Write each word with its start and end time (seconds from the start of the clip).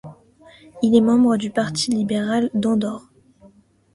Il 0.81 0.95
est 0.95 0.99
membre 0.99 1.37
du 1.37 1.51
parti 1.51 1.91
liberal 1.91 2.49
d'Andorre. 2.55 3.07